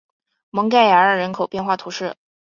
[0.49, 2.15] 蒙盖亚尔人口变化图示